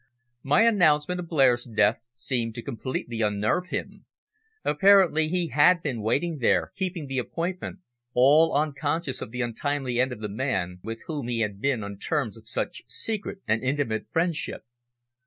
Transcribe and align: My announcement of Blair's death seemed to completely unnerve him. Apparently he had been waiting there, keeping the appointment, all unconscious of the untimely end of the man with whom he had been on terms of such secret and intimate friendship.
My 0.41 0.63
announcement 0.63 1.19
of 1.19 1.27
Blair's 1.27 1.63
death 1.63 2.01
seemed 2.15 2.55
to 2.55 2.63
completely 2.63 3.21
unnerve 3.21 3.67
him. 3.67 4.05
Apparently 4.65 5.27
he 5.27 5.49
had 5.49 5.83
been 5.83 6.01
waiting 6.01 6.39
there, 6.39 6.71
keeping 6.75 7.05
the 7.05 7.19
appointment, 7.19 7.81
all 8.15 8.51
unconscious 8.55 9.21
of 9.21 9.29
the 9.29 9.43
untimely 9.43 9.99
end 9.99 10.11
of 10.11 10.19
the 10.19 10.27
man 10.27 10.79
with 10.81 11.03
whom 11.05 11.27
he 11.27 11.41
had 11.41 11.61
been 11.61 11.83
on 11.83 11.99
terms 11.99 12.35
of 12.35 12.47
such 12.49 12.81
secret 12.87 13.43
and 13.47 13.61
intimate 13.61 14.07
friendship. 14.11 14.65